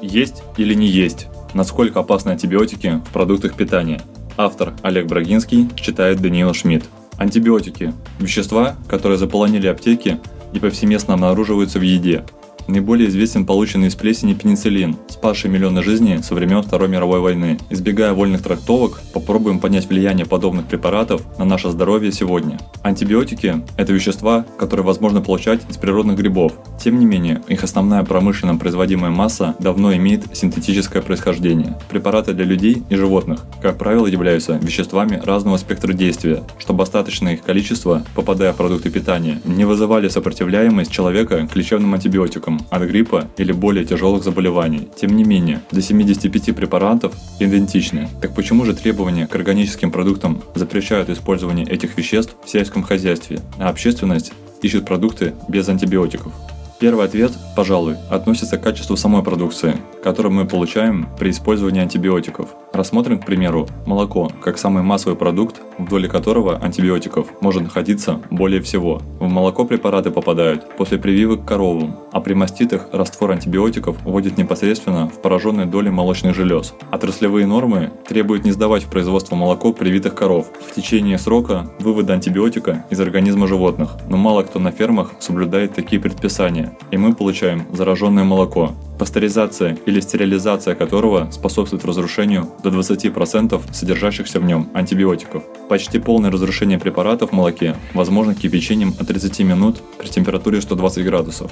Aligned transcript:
Есть 0.00 0.42
или 0.56 0.74
не 0.74 0.86
есть? 0.86 1.28
Насколько 1.54 2.00
опасны 2.00 2.30
антибиотики 2.30 3.00
в 3.08 3.12
продуктах 3.12 3.54
питания? 3.54 4.00
Автор 4.36 4.74
Олег 4.82 5.06
Брагинский 5.06 5.68
читает 5.76 6.20
Даниил 6.20 6.52
Шмидт. 6.52 6.84
Антибиотики– 7.16 7.94
вещества, 8.18 8.76
которые 8.88 9.18
заполонили 9.18 9.68
аптеки 9.68 10.18
и 10.52 10.58
повсеместно 10.58 11.14
обнаруживаются 11.14 11.78
в 11.78 11.82
еде. 11.82 12.24
Наиболее 12.66 13.08
известен 13.08 13.44
полученный 13.44 13.88
из 13.88 13.94
плесени 13.94 14.32
пенициллин, 14.32 14.96
спасший 15.08 15.50
миллионы 15.50 15.82
жизней 15.82 16.22
со 16.22 16.34
времен 16.34 16.62
Второй 16.62 16.88
мировой 16.88 17.20
войны. 17.20 17.58
Избегая 17.68 18.14
вольных 18.14 18.42
трактовок, 18.42 19.02
попробуем 19.12 19.60
понять 19.60 19.88
влияние 19.88 20.24
подобных 20.24 20.66
препаратов 20.66 21.22
на 21.38 21.44
наше 21.44 21.70
здоровье 21.70 22.10
сегодня. 22.10 22.58
Антибиотики– 22.82 23.62
это 23.76 23.92
вещества, 23.92 24.46
которые 24.58 24.86
возможно 24.86 25.20
получать 25.20 25.60
из 25.68 25.76
природных 25.76 26.16
грибов. 26.16 26.54
Тем 26.82 26.98
не 26.98 27.04
менее, 27.04 27.42
их 27.48 27.64
основная 27.64 28.02
промышленно 28.02 28.56
производимая 28.56 29.10
масса 29.10 29.54
давно 29.58 29.94
имеет 29.96 30.34
синтетическое 30.34 31.02
происхождение. 31.02 31.78
Препараты 31.90 32.32
для 32.32 32.44
людей 32.44 32.82
и 32.88 32.96
животных, 32.96 33.44
как 33.60 33.76
правило, 33.76 34.06
являются 34.06 34.58
веществами 34.62 35.20
разного 35.22 35.58
спектра 35.58 35.92
действия, 35.92 36.42
чтобы 36.58 36.84
достаточное 36.84 37.34
их 37.34 37.42
количество, 37.42 38.02
попадая 38.14 38.52
в 38.52 38.56
продукты 38.56 38.88
питания, 38.88 39.40
не 39.44 39.64
вызывали 39.64 40.08
сопротивляемость 40.08 40.92
человека 40.92 41.48
к 41.50 41.56
лечебным 41.56 41.94
антибиотикам 41.94 42.53
риском 42.54 42.66
от 42.70 42.82
гриппа 42.82 43.28
или 43.36 43.52
более 43.52 43.84
тяжелых 43.84 44.22
заболеваний. 44.22 44.88
Тем 44.96 45.16
не 45.16 45.24
менее, 45.24 45.60
до 45.70 45.82
75 45.82 46.54
препаратов 46.54 47.14
идентичны. 47.40 48.08
Так 48.20 48.34
почему 48.34 48.64
же 48.64 48.74
требования 48.74 49.26
к 49.26 49.34
органическим 49.34 49.90
продуктам 49.90 50.42
запрещают 50.54 51.10
использование 51.10 51.66
этих 51.66 51.96
веществ 51.96 52.34
в 52.44 52.48
сельском 52.48 52.82
хозяйстве, 52.82 53.40
а 53.58 53.68
общественность 53.68 54.32
ищет 54.62 54.84
продукты 54.84 55.34
без 55.48 55.68
антибиотиков? 55.68 56.32
Первый 56.80 57.06
ответ, 57.06 57.32
пожалуй, 57.54 57.96
относится 58.10 58.58
к 58.58 58.62
качеству 58.62 58.96
самой 58.96 59.22
продукции, 59.22 59.76
которую 60.02 60.32
мы 60.32 60.44
получаем 60.44 61.08
при 61.18 61.30
использовании 61.30 61.80
антибиотиков. 61.80 62.48
Рассмотрим, 62.72 63.20
к 63.20 63.26
примеру, 63.26 63.68
молоко, 63.86 64.30
как 64.42 64.58
самый 64.58 64.82
массовый 64.82 65.16
продукт, 65.16 65.60
в 65.78 65.88
доле 65.88 66.08
которого 66.08 66.56
антибиотиков 66.56 67.28
может 67.40 67.62
находиться 67.62 68.20
более 68.30 68.60
всего. 68.60 69.00
В 69.20 69.28
молоко 69.28 69.64
препараты 69.64 70.10
попадают 70.10 70.68
после 70.76 70.98
прививок 70.98 71.44
к 71.44 71.48
коровам, 71.48 71.96
а 72.12 72.20
при 72.20 72.34
маститах 72.34 72.88
раствор 72.92 73.30
антибиотиков 73.30 73.96
вводит 74.02 74.36
непосредственно 74.36 75.08
в 75.08 75.22
пораженные 75.22 75.66
доли 75.66 75.90
молочных 75.90 76.34
желез. 76.34 76.74
Отраслевые 76.90 77.46
нормы 77.46 77.92
требуют 78.08 78.44
не 78.44 78.50
сдавать 78.50 78.82
в 78.82 78.90
производство 78.90 79.36
молоко 79.36 79.72
привитых 79.72 80.14
коров 80.14 80.48
в 80.68 80.74
течение 80.74 81.18
срока 81.18 81.70
вывода 81.78 82.12
антибиотика 82.14 82.84
из 82.90 83.00
организма 83.00 83.46
животных, 83.46 83.96
но 84.08 84.16
мало 84.16 84.42
кто 84.42 84.58
на 84.58 84.72
фермах 84.72 85.12
соблюдает 85.20 85.74
такие 85.74 86.00
предписания, 86.00 86.63
и 86.90 86.96
мы 86.96 87.14
получаем 87.14 87.66
зараженное 87.72 88.24
молоко, 88.24 88.72
пастеризация 88.98 89.78
или 89.86 90.00
стерилизация 90.00 90.74
которого 90.74 91.30
способствует 91.30 91.84
разрушению 91.84 92.48
до 92.62 92.70
20% 92.70 93.60
содержащихся 93.72 94.40
в 94.40 94.44
нем 94.44 94.68
антибиотиков. 94.74 95.42
Почти 95.68 95.98
полное 95.98 96.30
разрушение 96.30 96.78
препаратов 96.78 97.30
в 97.30 97.32
молоке 97.32 97.76
возможно 97.94 98.34
кипячением 98.34 98.94
от 99.00 99.08
30 99.08 99.40
минут 99.40 99.82
при 99.98 100.08
температуре 100.08 100.60
120 100.60 101.04
градусов. 101.04 101.50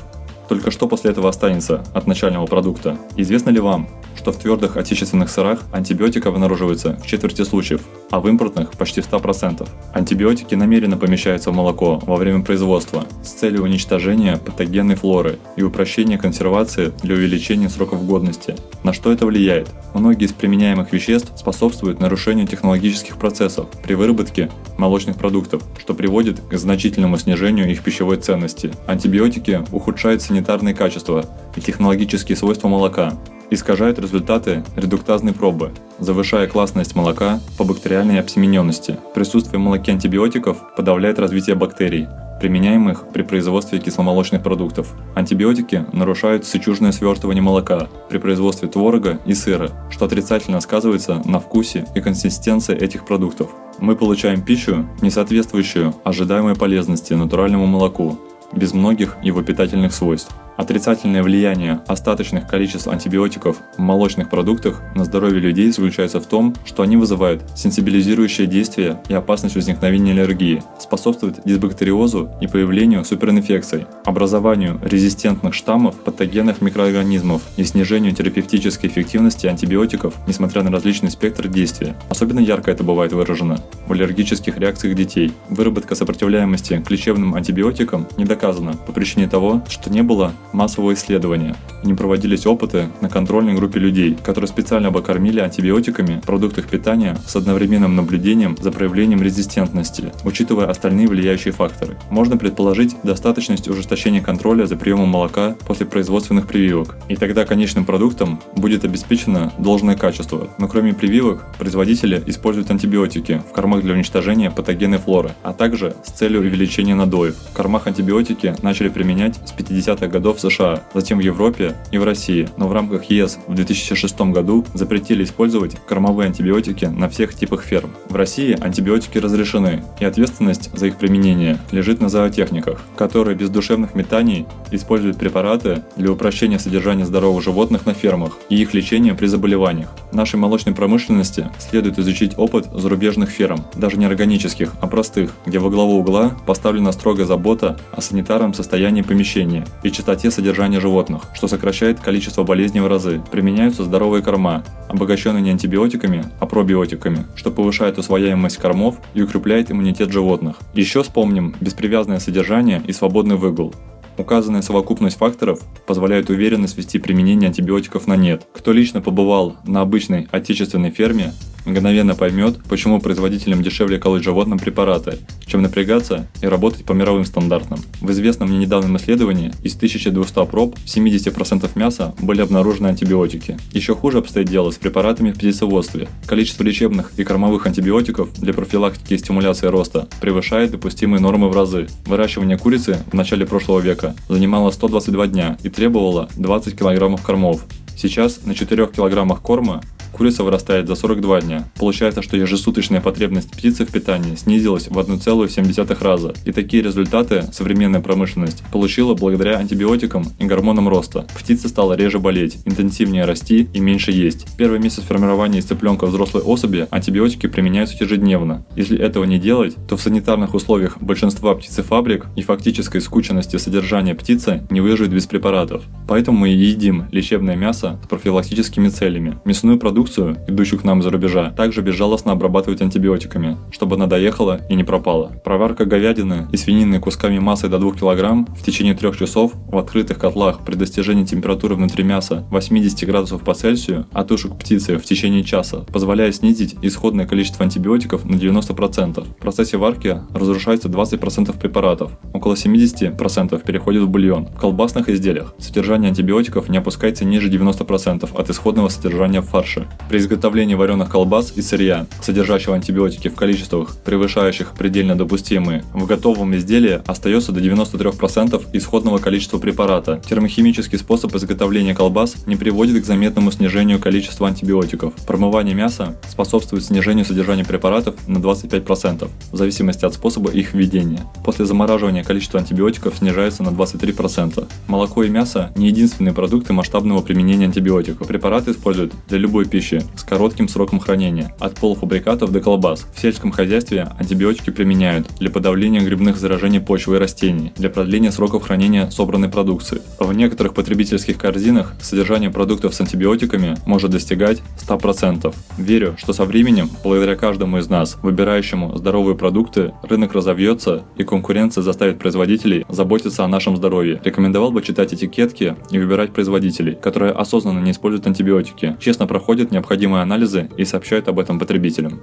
Только 0.49 0.71
что 0.71 0.87
после 0.87 1.11
этого 1.11 1.29
останется 1.29 1.83
от 1.95 2.07
начального 2.07 2.47
продукта? 2.47 2.99
Известно 3.17 3.51
ли 3.51 3.61
вам, 3.61 3.89
что 4.17 4.33
в 4.33 4.37
твердых 4.37 4.77
отечественных 4.77 5.31
сырах 5.31 5.63
антибиотика 5.73 6.29
обнаруживается 6.29 6.99
в 7.03 7.07
четверти 7.07 7.43
случаев, 7.43 7.83
а 8.11 8.21
в 8.21 8.29
импортных 8.29 8.73
почти 8.73 9.01
в 9.01 9.11
100%. 9.11 9.67
Антибиотики 9.95 10.55
намеренно 10.55 10.97
помещаются 10.97 11.51
в 11.51 11.55
молоко 11.55 12.01
во 12.07 12.17
время 12.17 12.43
производства 12.43 13.05
с 13.25 13.31
целью 13.31 13.63
уничтожения 13.63 14.37
патогенной 14.37 14.95
флоры 14.95 15.39
и 15.57 15.63
упрощения 15.63 16.19
консервации 16.19 16.93
для 17.03 17.15
увеличения 17.15 17.32
сроков 17.39 18.07
годности. 18.07 18.55
На 18.83 18.93
что 18.93 19.13
это 19.13 19.27
влияет? 19.27 19.71
Многие 19.95 20.27
из 20.27 20.33
применяемых 20.33 20.93
веществ 20.93 21.33
способствуют 21.37 22.01
нарушению 22.01 22.47
технологических 22.47 23.17
процессов 23.17 23.67
при 23.83 23.95
выработке 23.95 24.51
молочных 24.79 25.17
продуктов, 25.17 25.63
что 25.79 25.95
приводит 25.95 26.41
к 26.41 26.57
значительному 26.57 27.19
снижению 27.19 27.71
их 27.71 27.83
пищевой 27.83 28.17
ценности. 28.17 28.71
Антибиотики 28.87 29.63
ухудшают 29.73 30.23
санитарные 30.23 30.75
качества 30.75 31.27
и 31.57 31.61
технологические 31.61 32.37
свойства 32.37 32.69
молока, 32.69 33.15
искажают 33.51 33.99
результаты 33.99 34.65
редуктазной 34.77 35.33
пробы, 35.33 35.73
завышая 35.99 36.47
классность 36.47 36.95
молока 36.95 37.41
по 37.59 37.65
бактериальной 37.65 38.19
обсемененности. 38.19 38.99
Присутствие 39.15 39.59
в 39.59 39.63
молоке 39.63 39.93
антибиотиков 39.93 40.75
подавляет 40.77 41.19
развитие 41.19 41.55
бактерий, 41.55 42.09
применяемых 42.43 43.05
при 43.13 43.23
производстве 43.23 43.79
кисломолочных 43.79 44.43
продуктов. 44.43 44.95
Антибиотики 45.15 45.87
нарушают 45.93 46.45
сычужное 46.45 46.91
свертывание 46.91 47.41
молока 47.41 47.87
при 48.11 48.19
производстве 48.19 48.67
творога 48.69 49.21
и 49.25 49.33
сыра, 49.33 49.71
что 49.91 50.07
отрицательно 50.07 50.61
сказывается 50.61 51.23
на 51.25 51.39
вкусе 51.39 51.87
и 51.95 52.01
консистенции 52.01 52.77
этих 52.77 53.05
продуктов. 53.05 53.49
Мы 53.79 53.95
получаем 53.95 54.43
пищу, 54.43 54.89
не 55.03 55.11
соответствующую 55.11 55.95
ожидаемой 56.03 56.57
полезности 56.57 57.13
натуральному 57.13 57.67
молоку, 57.67 58.19
без 58.53 58.75
многих 58.75 59.19
его 59.23 59.41
питательных 59.43 59.95
свойств. 59.95 60.35
Отрицательное 60.57 61.23
влияние 61.23 61.81
остаточных 61.87 62.47
количеств 62.47 62.87
антибиотиков 62.89 63.57
в 63.77 63.81
молочных 63.81 64.29
продуктах 64.29 64.83
на 64.95 65.05
здоровье 65.05 65.41
людей 65.41 65.71
заключается 65.73 66.21
в 66.21 66.27
том, 66.27 66.55
что 66.65 66.83
они 66.83 66.97
вызывают 66.97 67.43
сенсибилизирующее 67.57 68.47
действие 68.47 69.01
и 69.09 69.15
опасность 69.15 69.57
возникновения 69.57 70.13
аллергии, 70.13 70.63
способствуют 70.79 71.41
дисбактериозу 71.45 72.31
и 72.41 72.47
появлению 72.47 73.05
суперинфекций, 73.05 73.87
образованию 74.05 74.79
резистентных 74.85 75.55
штаммов 75.55 75.97
патогенных 75.97 76.61
микроорганизмов 76.61 77.43
и 77.57 77.65
снижению 77.65 78.15
терапевтической 78.15 78.91
эффективности 78.91 79.47
антибиотиков, 79.47 80.15
несмотря 80.27 80.63
на 80.63 80.71
различный 80.71 81.11
спектр 81.11 81.49
действия. 81.49 81.97
Особенно 82.11 82.41
ярко 82.41 82.71
это 82.71 82.85
бывает 82.85 83.13
выражено 83.13 83.59
в 83.87 83.93
аллергических 83.93 84.59
реакциях 84.59 84.95
детей. 84.95 85.33
Выработка 85.49 85.95
сопротивляемости 85.95 86.83
к 86.87 86.91
лечебным 86.91 87.35
антибиотикам 87.35 88.07
не 88.17 88.25
доказана 88.25 88.75
по 88.75 88.93
причине 88.93 89.29
того, 89.29 89.63
что 89.69 89.91
не 89.91 90.03
было 90.03 90.33
массового 90.53 90.95
исследования. 90.95 91.57
Не 91.85 91.95
проводились 91.95 92.47
опыты 92.47 92.89
на 93.01 93.09
контрольной 93.09 93.55
группе 93.55 93.81
людей, 93.81 94.17
которые 94.23 94.49
специально 94.49 94.89
обокормили 94.89 95.41
антибиотиками 95.41 96.21
в 96.23 96.27
продуктах 96.27 96.67
питания 96.67 97.17
с 97.27 97.35
одновременным 97.35 97.97
наблюдением 97.97 98.57
за 98.61 98.71
проявлением 98.71 99.23
резистентности, 99.23 100.13
учитывая 100.25 100.67
остальные 100.67 101.09
влияющие 101.09 101.53
факторы. 101.53 101.97
Можно 102.11 102.37
предположить 102.37 102.97
достаточность 103.03 103.69
ужесточения 103.69 104.21
контроля 104.21 104.67
за 104.67 104.77
приемом 104.77 105.09
молока 105.09 105.57
после 105.67 105.87
производственных 105.87 106.47
прививок, 106.47 106.97
и 107.09 107.17
тогда 107.17 107.45
конечным 107.45 107.85
продуктом 107.85 108.41
будет 108.57 108.85
обеспечено 108.85 109.53
должное 109.59 109.97
качество. 109.97 110.49
Но 110.59 110.69
кроме 110.69 110.95
прививок, 110.95 111.45
производители 111.59 112.23
используют 112.27 112.71
антибиотики 112.71 113.43
в 113.51 113.53
кормах 113.53 113.83
для 113.83 113.95
уничтожения 113.95 114.51
патогенной 114.51 114.99
флоры, 114.99 115.33
а 115.43 115.53
также 115.53 115.97
с 116.05 116.11
целью 116.11 116.41
увеличения 116.41 116.95
надоев. 116.95 117.37
В 117.37 117.53
кормах 117.55 117.87
антибиотики 117.87 118.55
начали 118.63 118.89
применять 118.89 119.37
с 119.47 119.53
50-х 119.53 120.07
годов 120.07 120.41
США, 120.43 120.83
затем 120.95 121.19
в 121.19 121.23
Европе 121.23 121.75
и 121.91 121.99
в 121.99 122.05
России, 122.05 122.49
но 122.57 122.69
в 122.69 122.73
рамках 122.73 123.05
ЕС 123.05 123.39
в 123.47 123.55
2006 123.55 124.21
году 124.33 124.65
запретили 124.75 125.25
использовать 125.25 125.77
кормовые 125.87 126.27
антибиотики 126.27 126.87
на 126.87 127.09
всех 127.09 127.35
типах 127.35 127.63
ферм. 127.63 127.91
В 128.09 128.17
России 128.17 128.59
антибиотики 128.61 129.19
разрешены, 129.19 129.85
и 130.01 130.05
ответственность 130.05 130.71
за 130.77 130.87
их 130.87 130.97
применение 130.97 131.59
лежит 131.71 132.01
на 132.01 132.09
зоотехниках, 132.09 132.83
которые 132.97 133.37
без 133.37 133.49
душевных 133.49 133.95
метаний 133.95 134.47
используют 134.71 135.19
препараты 135.19 135.83
для 135.97 136.11
упрощения 136.11 136.59
содержания 136.59 137.07
здоровых 137.07 137.43
животных 137.43 137.87
на 137.87 137.95
фермах 137.95 138.39
и 138.49 138.57
их 138.57 138.75
лечения 138.75 139.15
при 139.15 139.27
заболеваниях. 139.27 139.91
Нашей 140.13 140.37
молочной 140.37 140.75
промышленности 140.75 141.51
следует 141.59 141.99
изучить 141.99 142.35
опыт 142.37 142.67
зарубежных 142.73 143.31
ферм, 143.31 143.65
даже 143.75 143.97
не 143.97 144.07
органических, 144.07 144.75
а 144.81 144.87
простых, 144.87 145.33
где 145.47 145.59
во 145.59 145.71
главу 145.71 145.99
угла 145.99 146.37
поставлена 146.47 146.93
строгая 146.93 147.27
забота 147.27 147.79
о 147.93 148.01
санитарном 148.01 148.55
состоянии 148.55 149.03
помещения 149.03 149.65
и 149.83 149.91
частоте 149.91 150.31
содержания 150.33 150.81
животных, 150.81 151.23
что 151.35 151.47
сокращает 151.47 152.01
количество 152.01 152.43
болезней 152.43 152.81
в 152.81 152.89
разы. 152.89 153.23
Применяются 153.31 153.85
здоровые 153.85 154.23
корма, 154.23 154.65
обогащенные 154.89 155.43
не 155.43 155.51
антибиотиками, 155.51 156.25
а 156.41 156.47
пробиотиками, 156.47 157.27
что 157.37 157.51
повышает 157.51 157.99
усвояемость 157.99 158.57
кормов 158.57 158.97
и 159.15 159.23
укрепляет 159.23 159.71
иммунитет 159.71 160.11
животных. 160.11 160.57
Еще 160.75 161.03
вспомним 161.03 161.55
беспривязанное 161.61 162.19
содержание 162.19 162.83
и 162.87 162.93
свободный 162.93 163.37
выгул. 163.37 163.75
Указанная 164.19 164.63
совокупность 164.63 165.17
факторов 165.17 165.61
позволяет 165.87 166.29
уверенно 166.29 166.69
свести 166.69 166.99
применение 166.99 167.49
антибиотиков 167.49 168.07
на 168.07 168.17
нет. 168.17 168.47
Кто 168.53 168.73
лично 168.73 169.01
побывал 169.01 169.57
на 169.65 169.81
обычной 169.81 170.29
отечественной 170.31 170.91
ферме, 170.91 171.33
мгновенно 171.65 172.15
поймет, 172.15 172.59
почему 172.69 173.01
производителям 173.01 173.63
дешевле 173.63 173.99
колоть 173.99 174.23
животным 174.23 174.59
препараты, 174.59 175.19
чем 175.47 175.63
напрягаться 175.63 176.27
и 176.41 176.47
работать 176.47 176.85
по 176.85 176.93
мировым 176.93 177.25
стандартам. 177.25 177.81
В 178.01 178.11
известном 178.11 178.49
мне 178.49 178.59
недавнем 178.59 178.97
исследовании 178.97 179.53
из 179.63 179.77
1200 179.77 180.47
проб 180.47 180.77
в 180.79 180.85
70% 180.85 181.71
мяса 181.75 182.15
были 182.21 182.41
обнаружены 182.41 182.89
антибиотики. 182.89 183.59
Еще 183.73 183.95
хуже 183.95 184.19
обстоит 184.19 184.49
дело 184.49 184.71
с 184.71 184.77
препаратами 184.77 185.31
в 185.31 185.39
птицеводстве. 185.39 186.09
Количество 186.27 186.63
лечебных 186.63 187.13
и 187.17 187.25
кормовых 187.25 187.67
антибиотиков 187.67 188.33
для 188.35 188.53
профилактики 188.53 189.15
и 189.15 189.19
стимуляции 189.19 189.67
роста 189.67 190.09
превышает 190.21 190.73
допустимые 190.73 191.21
нормы 191.21 191.49
в 191.49 191.57
разы. 191.57 191.89
Выращивание 192.07 192.59
курицы 192.59 192.99
в 193.11 193.15
начале 193.15 193.47
прошлого 193.47 193.81
века 193.81 194.15
занимало 194.29 194.71
122 194.71 195.27
дня 195.29 195.57
и 195.63 195.69
требовало 195.69 196.29
20 196.37 196.77
кг 196.77 197.23
кормов. 197.23 197.65
Сейчас 197.97 198.41
на 198.45 198.55
4 198.55 198.87
килограммах 198.89 199.43
корма 199.43 199.83
курица 200.13 200.45
вырастает 200.45 200.87
за 200.87 200.95
42 200.95 201.41
дня. 201.41 201.69
Получается, 201.77 202.23
что 202.23 202.37
ежесуточная 202.37 203.01
потребность 203.01 203.51
птицы 203.51 203.85
в 203.85 203.91
питании 203.91 204.37
снизилась 204.37 204.89
в 204.89 204.99
1,7 204.99 206.03
раза. 206.03 206.35
И 206.45 206.53
такие 206.53 206.83
результаты 206.83 207.45
современная 207.53 208.01
промышленность 208.01 208.63
получила 208.71 209.15
благодаря 209.15 209.59
антибиотикам 209.59 210.27
и 210.39 210.45
гормонам 210.45 210.89
роста. 210.89 211.27
Птица 211.39 211.69
стала 211.69 211.95
реже 211.95 212.19
болеть, 212.19 212.59
интенсивнее 212.65 213.25
расти 213.25 213.69
и 213.73 213.81
меньше 213.81 214.13
есть. 214.13 214.47
Первый 214.57 214.79
месяц 214.79 215.03
формирования 215.03 215.59
из 215.59 215.65
цыпленка 215.65 216.07
взрослой 216.07 216.43
особи 216.43 216.87
антибиотики 216.91 217.47
применяются 217.47 217.97
ежедневно. 217.99 218.65
Если 218.77 218.99
этого 218.99 219.25
не 219.25 219.39
делать, 219.39 219.77
то 219.89 219.97
в 219.97 220.03
санитарных 220.03 220.55
условиях 220.55 220.99
большинства 221.01 221.55
птицефабрик 221.55 222.27
и 222.37 222.43
фактической 222.43 223.01
скученности 223.01 223.57
содержания 223.57 224.15
птицы 224.15 224.67
не 224.71 224.81
выживет 224.81 225.13
без 225.13 225.27
препаратов. 225.27 225.83
Поэтому 226.07 226.39
мы 226.39 226.49
едим 226.49 227.07
лечебное 227.11 227.57
мясо 227.57 227.99
с 228.05 228.07
профилактическими 228.09 228.89
целями. 228.89 229.39
Мясную 229.45 229.79
продукцию 229.79 230.02
продукцию, 230.03 230.37
идущую 230.49 230.81
к 230.81 230.85
нам 230.85 230.99
из-за 230.99 231.11
рубежа, 231.11 231.51
также 231.51 231.81
безжалостно 231.81 232.33
обрабатывать 232.33 232.83
антибиотиками, 232.83 233.57
чтобы 233.71 233.95
она 233.95 234.07
доехала 234.07 234.61
и 234.69 234.75
не 234.75 234.83
пропала. 234.83 235.31
Проварка 235.45 235.85
говядины 235.85 236.49
и 236.51 236.57
свинины 236.57 236.99
кусками 236.99 237.39
массы 237.39 237.69
до 237.69 237.79
2 237.79 237.93
кг 237.93 238.47
в 238.59 238.65
течение 238.65 238.95
3 238.95 239.13
часов 239.13 239.53
в 239.55 239.79
открытых 239.79 240.19
котлах 240.19 240.65
при 240.65 240.75
достижении 240.75 241.25
температуры 241.25 241.77
внутри 241.77 242.03
мяса 242.03 242.45
80 242.51 243.07
градусов 243.07 243.43
по 243.43 243.55
Цельсию, 243.55 244.07
а 244.13 244.25
тушек 244.25 244.57
птицы 244.59 244.99
в 244.99 245.05
течение 245.05 245.45
часа 245.45 245.85
позволяет 245.93 246.35
снизить 246.35 246.75
исходное 246.83 247.27
количество 247.27 247.65
антибиотиков 247.65 248.25
на 248.25 248.35
90%. 248.35 249.25
В 249.25 249.37
процессе 249.37 249.77
варки 249.77 250.21
разрушается 250.35 250.89
20% 250.89 251.57
препаратов, 251.59 252.19
около 252.33 252.55
70% 252.55 253.65
переходит 253.65 254.03
в 254.03 254.09
бульон. 254.09 254.47
В 254.47 254.59
колбасных 254.59 255.09
изделиях 255.09 255.55
содержание 255.59 256.09
антибиотиков 256.09 256.69
не 256.69 256.79
опускается 256.79 257.25
ниже 257.25 257.49
90% 257.49 258.29
от 258.35 258.51
исходного 258.51 258.89
содержания 258.89 259.41
в 259.41 259.47
фарше. 259.47 259.87
При 260.09 260.19
изготовлении 260.19 260.75
вареных 260.75 261.11
колбас 261.11 261.53
и 261.57 261.63
сырья, 261.63 262.07
содержащего 262.21 262.75
антибиотики 262.75 263.29
в 263.29 263.35
количествах, 263.35 263.97
превышающих 264.05 264.73
предельно 264.73 265.17
допустимые, 265.17 265.85
в 265.95 266.07
готовом 266.07 266.55
изделии 266.57 267.01
остается 267.07 267.53
до 267.53 267.61
93% 267.61 268.63
исходного 268.73 269.19
количества 269.19 269.59
препарата. 269.59 270.21
Термохимический 270.29 270.99
способ 270.99 271.35
изготовления 271.35 271.95
колбас 271.95 272.47
не 272.47 272.57
приводит 272.57 273.03
к 273.03 273.07
заметному 273.07 273.51
снижению 273.53 273.99
количества 273.99 274.49
антибиотиков. 274.49 275.15
Промывание 275.27 275.75
мяса 275.75 276.17
способствует 276.29 276.85
снижению 276.85 277.25
содержания 277.25 277.65
препаратов 277.65 278.15
на 278.29 278.39
25%, 278.39 279.29
в 279.51 279.57
зависимости 279.57 280.05
от 280.05 280.15
способа 280.15 280.51
их 280.51 280.75
введения. 280.75 281.21
После 281.45 281.65
замораживания 281.65 282.25
количество 282.25 282.61
антибиотиков 282.61 283.17
снижается 283.17 283.63
на 283.63 283.71
23%. 283.71 284.69
Молоко 284.89 285.25
и 285.25 285.29
мясо 285.29 285.71
не 285.77 285.89
единственные 285.89 286.35
продукты 286.35 286.73
масштабного 286.73 287.23
применения 287.23 287.67
антибиотиков. 287.67 288.27
Препараты 288.27 288.73
используют 288.73 289.13
для 289.29 289.39
любой 289.39 289.67
пищи 289.67 289.82
пищи 289.83 290.03
с 290.15 290.23
коротким 290.23 290.69
сроком 290.69 291.01
хранения, 291.01 291.53
от 291.59 291.75
полуфабрикатов 291.75 292.53
до 292.53 292.61
колбас. 292.61 293.07
В 293.15 293.21
сельском 293.21 293.51
хозяйстве 293.51 294.09
антибиотики 294.19 294.71
применяют 294.71 295.27
для 295.41 295.51
подавления 295.51 296.01
грибных 296.01 296.37
заражений 296.37 296.81
почвы 296.81 297.17
и 297.17 297.19
растений, 297.19 297.73
для 297.77 297.91
продления 297.91 298.31
сроков 298.31 298.63
хранения 298.63 299.11
собранной 299.11 299.49
продукции. 299.49 300.01
В 300.21 300.33
некоторых 300.33 300.75
потребительских 300.75 301.37
корзинах 301.37 301.95
содержание 302.01 302.51
продуктов 302.51 302.95
с 302.95 303.01
антибиотиками 303.01 303.77
может 303.85 304.13
достигать 304.13 304.63
100%. 304.79 305.53
Верю, 305.79 306.15
что 306.17 306.33
со 306.33 306.45
временем, 306.45 306.89
благодаря 307.03 307.35
каждому 307.35 307.79
из 307.79 307.89
нас, 307.89 308.19
выбирающему 308.23 308.97
здоровые 308.97 309.37
продукты, 309.37 309.93
рынок 310.03 310.33
разовьется 310.33 311.03
и 311.17 311.25
конкуренция 311.25 311.83
заставит 311.83 312.21
производителей 312.21 312.87
заботиться 312.89 313.45
о 313.45 313.49
нашем 313.49 313.77
здоровье. 313.77 314.21
Рекомендовал 314.23 314.71
бы 314.71 314.83
читать 314.83 315.13
этикетки 315.13 315.75
и 315.91 315.99
выбирать 315.99 316.33
производителей, 316.33 316.95
которые 316.95 317.33
осознанно 317.33 317.81
не 317.81 317.91
используют 317.91 318.27
антибиотики, 318.27 318.97
честно 319.01 319.27
проходят 319.27 319.72
необходимые 319.73 320.23
анализы 320.23 320.71
и 320.77 320.85
сообщают 320.85 321.27
об 321.29 321.41
этом 321.41 321.59
потребителям. 321.59 322.21